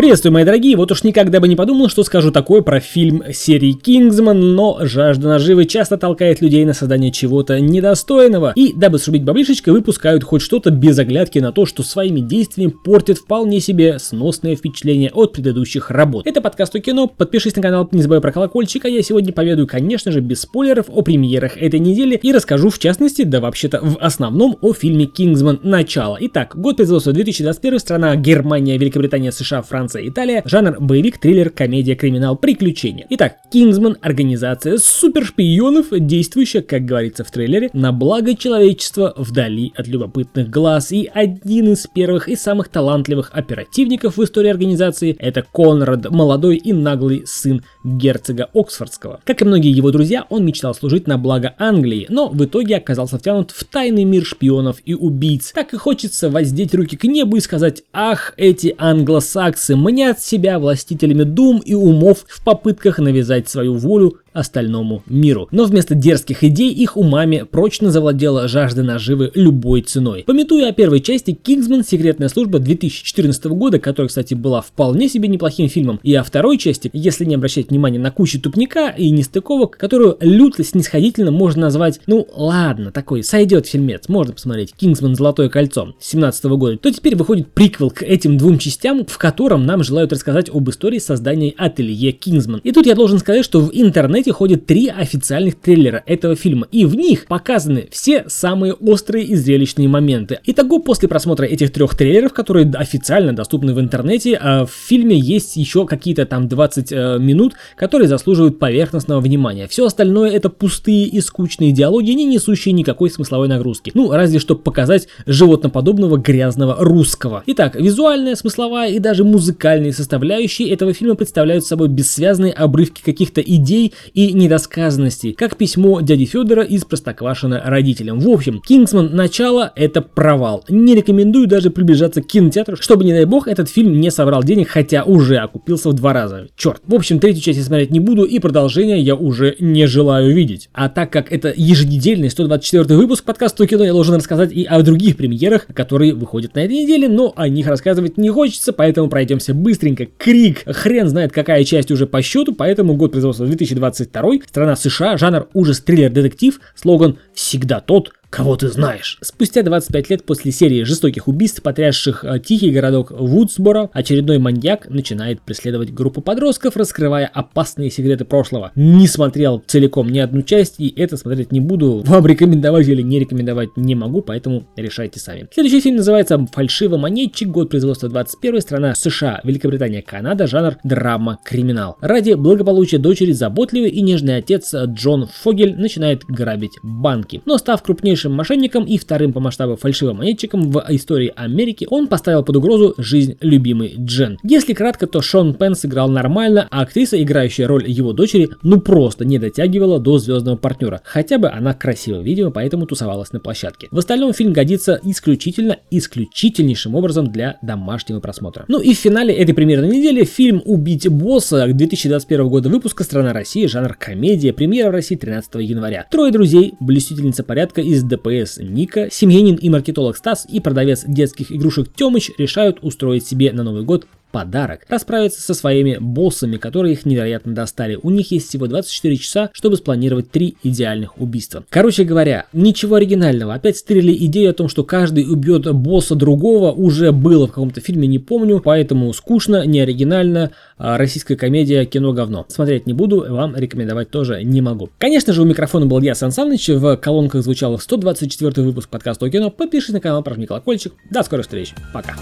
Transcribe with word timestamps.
Приветствую, 0.00 0.32
мои 0.32 0.44
дорогие, 0.44 0.78
вот 0.78 0.90
уж 0.90 1.02
никогда 1.04 1.40
бы 1.40 1.48
не 1.48 1.56
подумал, 1.56 1.90
что 1.90 2.02
скажу 2.04 2.30
такое 2.30 2.62
про 2.62 2.80
фильм 2.80 3.22
серии 3.34 3.72
Кингсман, 3.72 4.54
но 4.54 4.78
жажда 4.80 5.28
наживы 5.28 5.66
часто 5.66 5.98
толкает 5.98 6.40
людей 6.40 6.64
на 6.64 6.72
создание 6.72 7.12
чего-то 7.12 7.60
недостойного, 7.60 8.54
и 8.56 8.72
дабы 8.72 8.98
срубить 8.98 9.24
баблишечко, 9.24 9.70
выпускают 9.72 10.24
хоть 10.24 10.40
что-то 10.40 10.70
без 10.70 10.98
оглядки 10.98 11.38
на 11.38 11.52
то, 11.52 11.66
что 11.66 11.82
своими 11.82 12.20
действиями 12.20 12.72
портит 12.82 13.18
вполне 13.18 13.60
себе 13.60 13.98
сносное 13.98 14.56
впечатление 14.56 15.10
от 15.12 15.34
предыдущих 15.34 15.90
работ. 15.90 16.26
Это 16.26 16.40
подкаст 16.40 16.74
о 16.76 16.80
кино, 16.80 17.06
подпишись 17.06 17.54
на 17.56 17.60
канал, 17.60 17.86
не 17.92 18.00
забывай 18.00 18.22
про 18.22 18.32
колокольчик, 18.32 18.86
а 18.86 18.88
я 18.88 19.02
сегодня 19.02 19.34
поведаю, 19.34 19.66
конечно 19.66 20.10
же, 20.12 20.20
без 20.20 20.40
спойлеров 20.40 20.86
о 20.88 21.02
премьерах 21.02 21.58
этой 21.58 21.78
недели 21.78 22.14
и 22.14 22.32
расскажу 22.32 22.70
в 22.70 22.78
частности, 22.78 23.20
да 23.20 23.40
вообще-то 23.40 23.80
в 23.82 23.98
основном 24.00 24.56
о 24.62 24.72
фильме 24.72 25.04
Кингсман. 25.04 25.60
Начало. 25.62 26.16
Итак, 26.20 26.54
год 26.56 26.76
производства 26.76 27.12
2021, 27.12 27.78
страна 27.78 28.16
Германия, 28.16 28.78
Великобритания, 28.78 29.30
США, 29.30 29.60
Франция, 29.60 29.89
Италия, 29.98 30.42
жанр 30.44 30.78
боевик, 30.80 31.18
триллер, 31.18 31.50
комедия, 31.50 31.94
криминал, 31.94 32.36
приключения. 32.36 33.06
Итак, 33.10 33.36
Кингсман– 33.50 33.96
организация 34.00 34.78
супершпионов, 34.78 35.86
действующая, 35.90 36.62
как 36.62 36.84
говорится 36.84 37.24
в 37.24 37.30
трейлере, 37.30 37.70
на 37.72 37.92
благо 37.92 38.34
человечества 38.34 39.14
вдали 39.16 39.72
от 39.74 39.88
любопытных 39.88 40.50
глаз. 40.50 40.92
И 40.92 41.10
один 41.12 41.72
из 41.72 41.86
первых 41.86 42.28
и 42.28 42.36
самых 42.36 42.68
талантливых 42.68 43.30
оперативников 43.32 44.16
в 44.16 44.24
истории 44.24 44.50
организации– 44.50 45.16
это 45.18 45.42
Конрад, 45.42 46.10
молодой 46.10 46.56
и 46.56 46.72
наглый 46.72 47.24
сын 47.26 47.62
герцога 47.84 48.48
Оксфордского. 48.54 49.20
Как 49.24 49.42
и 49.42 49.44
многие 49.44 49.72
его 49.72 49.90
друзья, 49.90 50.26
он 50.28 50.44
мечтал 50.44 50.74
служить 50.74 51.06
на 51.06 51.18
благо 51.18 51.54
Англии, 51.58 52.06
но 52.08 52.28
в 52.28 52.44
итоге 52.44 52.76
оказался 52.76 53.18
втянут 53.18 53.50
в 53.50 53.64
тайный 53.64 54.04
мир 54.04 54.24
шпионов 54.24 54.78
и 54.84 54.94
убийц. 54.94 55.52
Так 55.52 55.74
и 55.74 55.76
хочется 55.76 56.30
воздеть 56.30 56.74
руки 56.74 56.96
к 56.96 57.04
небу 57.04 57.36
и 57.36 57.40
сказать 57.40 57.82
«Ах, 57.92 58.34
эти 58.36 58.74
англосаксы 58.78 59.76
мнят 59.80 60.20
себя 60.20 60.58
властителями 60.58 61.24
дум 61.24 61.58
и 61.58 61.74
умов 61.74 62.24
в 62.28 62.44
попытках 62.44 62.98
навязать 62.98 63.48
свою 63.48 63.74
волю 63.74 64.18
остальному 64.32 65.02
миру. 65.06 65.48
Но 65.50 65.64
вместо 65.64 65.94
дерзких 65.94 66.44
идей 66.44 66.72
их 66.72 66.96
умами 66.96 67.44
прочно 67.50 67.90
завладела 67.90 68.48
жажда 68.48 68.82
наживы 68.82 69.30
любой 69.34 69.82
ценой. 69.82 70.24
Пометуя 70.26 70.68
о 70.68 70.72
первой 70.72 71.00
части, 71.00 71.32
Кингсман 71.32 71.84
Секретная 71.84 72.28
служба 72.28 72.58
2014 72.58 73.44
года, 73.46 73.78
которая, 73.78 74.08
кстати, 74.08 74.34
была 74.34 74.60
вполне 74.60 75.08
себе 75.08 75.28
неплохим 75.28 75.68
фильмом, 75.68 76.00
и 76.02 76.14
о 76.14 76.22
второй 76.22 76.58
части, 76.58 76.90
если 76.92 77.24
не 77.24 77.34
обращать 77.34 77.70
внимания 77.70 77.98
на 77.98 78.10
кучу 78.10 78.40
тупника 78.40 78.88
и 78.88 79.10
нестыковок, 79.10 79.76
которую 79.76 80.16
люто 80.20 80.62
снисходительно 80.62 81.30
можно 81.30 81.62
назвать, 81.62 82.00
ну 82.06 82.26
ладно, 82.34 82.92
такой 82.92 83.22
сойдет 83.24 83.66
фильмец, 83.66 84.08
можно 84.08 84.32
посмотреть, 84.32 84.72
Кингсман 84.76 85.14
Золотое 85.14 85.48
кольцо 85.48 85.94
17 86.00 86.44
года, 86.44 86.76
то 86.76 86.92
теперь 86.92 87.16
выходит 87.16 87.52
приквел 87.52 87.90
к 87.90 88.02
этим 88.02 88.36
двум 88.36 88.58
частям, 88.58 89.04
в 89.06 89.18
котором 89.18 89.66
нам 89.66 89.82
желают 89.82 90.12
рассказать 90.12 90.48
об 90.50 90.68
истории 90.70 90.98
создания 90.98 91.54
ателье 91.56 92.12
Кингсман. 92.12 92.60
И 92.62 92.72
тут 92.72 92.86
я 92.86 92.94
должен 92.94 93.18
сказать, 93.18 93.44
что 93.44 93.60
в 93.60 93.70
интернете 93.72 94.19
интернете 94.20 94.32
ходят 94.32 94.66
три 94.66 94.88
официальных 94.88 95.54
трейлера 95.56 96.02
этого 96.06 96.36
фильма, 96.36 96.66
и 96.70 96.84
в 96.84 96.94
них 96.94 97.26
показаны 97.26 97.88
все 97.90 98.24
самые 98.28 98.74
острые 98.74 99.24
и 99.24 99.34
зрелищные 99.34 99.88
моменты. 99.88 100.40
Итого, 100.44 100.78
после 100.78 101.08
просмотра 101.08 101.46
этих 101.46 101.72
трех 101.72 101.94
трейлеров, 101.94 102.32
которые 102.32 102.70
официально 102.74 103.32
доступны 103.32 103.72
в 103.74 103.80
интернете, 103.80 104.38
а 104.40 104.66
в 104.66 104.70
фильме 104.70 105.18
есть 105.18 105.56
еще 105.56 105.86
какие-то 105.86 106.26
там 106.26 106.48
20 106.48 106.92
э, 106.92 107.18
минут, 107.18 107.54
которые 107.76 108.08
заслуживают 108.08 108.58
поверхностного 108.58 109.20
внимания. 109.20 109.66
Все 109.66 109.86
остальное 109.86 110.30
это 110.30 110.50
пустые 110.50 111.06
и 111.06 111.20
скучные 111.20 111.72
диалоги, 111.72 112.10
не 112.10 112.24
несущие 112.24 112.72
никакой 112.72 113.10
смысловой 113.10 113.48
нагрузки. 113.48 113.90
Ну, 113.94 114.12
разве 114.12 114.38
что 114.38 114.54
показать 114.54 115.08
животноподобного 115.26 116.18
грязного 116.18 116.76
русского. 116.78 117.42
Итак, 117.46 117.74
визуальная, 117.74 118.34
смысловая 118.34 118.90
и 118.90 118.98
даже 118.98 119.24
музыкальные 119.24 119.92
составляющие 119.92 120.70
этого 120.70 120.92
фильма 120.92 121.14
представляют 121.14 121.64
собой 121.64 121.88
бессвязные 121.88 122.52
обрывки 122.52 123.02
каких-то 123.02 123.40
идей 123.40 123.94
и 124.14 124.32
недосказанностей, 124.32 125.32
как 125.32 125.56
письмо 125.56 126.00
дяди 126.00 126.24
Федора 126.24 126.62
из 126.62 126.84
Простоквашина 126.84 127.62
родителям. 127.64 128.20
В 128.20 128.28
общем, 128.28 128.60
Кингсман 128.60 129.14
начало 129.14 129.72
это 129.76 130.02
провал. 130.02 130.64
Не 130.68 130.94
рекомендую 130.94 131.46
даже 131.46 131.70
приближаться 131.70 132.22
к 132.22 132.26
кинотеатру, 132.26 132.76
чтобы, 132.76 133.04
не 133.04 133.12
дай 133.12 133.24
бог, 133.24 133.48
этот 133.48 133.68
фильм 133.68 134.00
не 134.00 134.10
собрал 134.10 134.42
денег, 134.42 134.68
хотя 134.68 135.04
уже 135.04 135.36
окупился 135.36 135.90
в 135.90 135.94
два 135.94 136.12
раза. 136.12 136.48
Черт. 136.56 136.82
В 136.86 136.94
общем, 136.94 137.18
третью 137.18 137.42
часть 137.42 137.58
я 137.58 137.64
смотреть 137.64 137.90
не 137.90 138.00
буду, 138.00 138.24
и 138.24 138.38
продолжение 138.38 139.00
я 139.00 139.14
уже 139.14 139.56
не 139.60 139.86
желаю 139.86 140.34
видеть. 140.34 140.68
А 140.72 140.88
так 140.88 141.10
как 141.10 141.32
это 141.32 141.52
еженедельный 141.56 142.30
124 142.30 142.96
выпуск 142.96 143.24
подкаста 143.24 143.66
кино, 143.66 143.84
я 143.84 143.92
должен 143.92 144.14
рассказать 144.14 144.52
и 144.52 144.64
о 144.64 144.82
других 144.82 145.16
премьерах, 145.16 145.66
которые 145.74 146.14
выходят 146.14 146.54
на 146.54 146.60
этой 146.60 146.82
неделе, 146.82 147.08
но 147.08 147.32
о 147.36 147.48
них 147.48 147.66
рассказывать 147.66 148.18
не 148.18 148.30
хочется, 148.30 148.72
поэтому 148.72 149.08
пройдемся 149.08 149.54
быстренько. 149.54 150.06
Крик. 150.06 150.62
Хрен 150.66 151.08
знает, 151.08 151.32
какая 151.32 151.64
часть 151.64 151.90
уже 151.90 152.06
по 152.06 152.22
счету, 152.22 152.54
поэтому 152.54 152.94
год 152.94 153.12
производства 153.12 153.46
2020 153.46 153.99
22 154.04 154.46
страна 154.48 154.76
США, 154.76 155.16
жанр 155.16 155.48
ужас, 155.52 155.80
триллер, 155.80 156.10
детектив, 156.10 156.60
слоган 156.74 157.18
«Всегда 157.34 157.80
тот, 157.80 158.12
кого 158.30 158.56
ты 158.56 158.68
знаешь. 158.68 159.18
Спустя 159.20 159.62
25 159.62 160.10
лет 160.10 160.24
после 160.24 160.52
серии 160.52 160.84
жестоких 160.84 161.28
убийств, 161.28 161.62
потрясших 161.62 162.24
э, 162.24 162.38
тихий 162.38 162.70
городок 162.70 163.10
Вудсборо, 163.10 163.90
очередной 163.92 164.38
маньяк 164.38 164.88
начинает 164.88 165.42
преследовать 165.42 165.92
группу 165.92 166.20
подростков, 166.22 166.76
раскрывая 166.76 167.26
опасные 167.26 167.90
секреты 167.90 168.24
прошлого. 168.24 168.70
Не 168.76 169.08
смотрел 169.08 169.62
целиком 169.66 170.08
ни 170.08 170.20
одну 170.20 170.42
часть, 170.42 170.76
и 170.78 170.88
это 170.96 171.16
смотреть 171.16 171.52
не 171.52 171.60
буду. 171.60 172.02
Вам 172.06 172.26
рекомендовать 172.26 172.88
или 172.88 173.02
не 173.02 173.18
рекомендовать 173.18 173.70
не 173.76 173.94
могу, 173.96 174.22
поэтому 174.22 174.64
решайте 174.76 175.18
сами. 175.18 175.48
Следующий 175.52 175.80
фильм 175.80 175.96
называется 175.96 176.38
«Фальшивомонетчик», 176.52 177.48
год 177.48 177.70
производства 177.70 178.08
21 178.08 178.60
страна 178.60 178.94
США, 178.94 179.40
Великобритания, 179.42 180.02
Канада, 180.02 180.46
жанр 180.46 180.76
драма, 180.84 181.38
криминал. 181.44 181.96
Ради 182.00 182.34
благополучия 182.34 182.98
дочери 182.98 183.32
заботливый 183.32 183.90
и 183.90 184.00
нежный 184.00 184.36
отец 184.36 184.72
Джон 184.72 185.28
Фогель 185.42 185.76
начинает 185.76 186.24
грабить 186.24 186.78
банки. 186.82 187.42
Но 187.44 187.58
став 187.58 187.82
крупнейшим 187.82 188.19
крупнейшим 188.20 188.32
мошенником 188.32 188.84
и 188.84 188.98
вторым 188.98 189.32
по 189.32 189.40
масштабу 189.40 189.76
фальшивомонетчиком 189.76 190.70
в 190.70 190.84
истории 190.90 191.32
Америки, 191.36 191.86
он 191.90 192.06
поставил 192.06 192.42
под 192.42 192.56
угрозу 192.56 192.94
жизнь 192.98 193.36
любимой 193.40 193.94
Джен. 193.98 194.38
Если 194.42 194.74
кратко, 194.74 195.06
то 195.06 195.22
Шон 195.22 195.54
Пен 195.54 195.74
сыграл 195.74 196.08
нормально, 196.08 196.68
а 196.70 196.82
актриса, 196.82 197.20
играющая 197.22 197.66
роль 197.66 197.88
его 197.88 198.12
дочери, 198.12 198.50
ну 198.62 198.80
просто 198.80 199.24
не 199.24 199.38
дотягивала 199.38 199.98
до 199.98 200.18
звездного 200.18 200.56
партнера. 200.56 201.00
Хотя 201.04 201.38
бы 201.38 201.48
она 201.48 201.72
красивая, 201.72 202.22
видимо, 202.22 202.50
поэтому 202.50 202.86
тусовалась 202.86 203.32
на 203.32 203.40
площадке. 203.40 203.88
В 203.90 203.98
остальном 203.98 204.32
фильм 204.34 204.52
годится 204.52 205.00
исключительно, 205.02 205.78
исключительнейшим 205.90 206.94
образом 206.94 207.30
для 207.32 207.58
домашнего 207.62 208.20
просмотра. 208.20 208.64
Ну 208.68 208.80
и 208.80 208.94
в 208.94 208.98
финале 208.98 209.34
этой 209.34 209.54
примерной 209.54 209.88
недели 209.88 210.24
фильм 210.24 210.62
«Убить 210.64 211.08
босса» 211.08 211.66
2021 211.66 212.48
года 212.48 212.68
выпуска 212.68 213.04
«Страна 213.04 213.32
России», 213.32 213.66
жанр 213.66 213.94
комедия, 213.94 214.52
премьера 214.52 214.88
в 214.88 214.92
России 214.92 215.16
13 215.16 215.54
января. 215.56 216.06
Трое 216.10 216.32
друзей, 216.32 216.74
блюстительница 216.80 217.44
порядка 217.44 217.80
из 217.80 218.02
ДПС 218.10 218.58
Ника, 218.58 219.08
семьянин 219.10 219.56
и 219.56 219.70
маркетолог 219.70 220.16
Стас 220.16 220.46
и 220.48 220.60
продавец 220.60 221.04
детских 221.06 221.50
игрушек 221.50 221.88
Тёмыч 221.94 222.32
решают 222.36 222.78
устроить 222.82 223.26
себе 223.26 223.52
на 223.52 223.62
Новый 223.62 223.84
год 223.84 224.06
подарок. 224.30 224.82
Расправиться 224.88 225.40
со 225.40 225.54
своими 225.54 225.98
боссами, 226.00 226.56
которые 226.56 226.94
их 226.94 227.06
невероятно 227.06 227.54
достали. 227.54 227.98
У 228.02 228.10
них 228.10 228.30
есть 228.30 228.48
всего 228.48 228.66
24 228.66 229.16
часа, 229.16 229.50
чтобы 229.52 229.76
спланировать 229.76 230.30
три 230.30 230.56
идеальных 230.62 231.20
убийства. 231.20 231.64
Короче 231.70 232.04
говоря, 232.04 232.46
ничего 232.52 232.96
оригинального. 232.96 233.54
Опять 233.54 233.76
стырили 233.76 234.14
идею 234.26 234.50
о 234.50 234.54
том, 234.54 234.68
что 234.68 234.84
каждый 234.84 235.30
убьет 235.30 235.72
босса 235.74 236.14
другого. 236.14 236.72
Уже 236.72 237.12
было 237.12 237.46
в 237.46 237.50
каком-то 237.50 237.80
фильме, 237.80 238.08
не 238.08 238.18
помню. 238.18 238.60
Поэтому 238.64 239.12
скучно, 239.12 239.66
не 239.66 239.80
оригинально. 239.80 240.52
А 240.78 240.96
российская 240.96 241.36
комедия 241.36 241.84
кино 241.84 242.12
говно. 242.12 242.46
Смотреть 242.48 242.86
не 242.86 242.92
буду, 242.92 243.26
вам 243.28 243.56
рекомендовать 243.56 244.10
тоже 244.10 244.42
не 244.44 244.60
могу. 244.60 244.88
Конечно 244.98 245.32
же, 245.32 245.42
у 245.42 245.44
микрофона 245.44 245.86
был 245.86 246.00
я, 246.00 246.14
Сан 246.14 246.32
Саныч. 246.32 246.68
В 246.68 246.96
колонках 246.96 247.42
звучал 247.42 247.78
124 247.78 248.66
выпуск 248.66 248.88
подкаста 248.88 249.26
о 249.26 249.30
кино. 249.30 249.50
Подпишись 249.50 249.92
на 249.92 250.00
канал, 250.00 250.22
прожми 250.22 250.46
колокольчик. 250.46 250.94
До 251.10 251.22
скорых 251.22 251.46
встреч. 251.46 251.74
Пока. 251.92 252.14